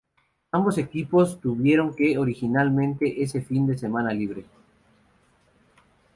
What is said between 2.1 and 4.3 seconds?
originalmente ese fin de semana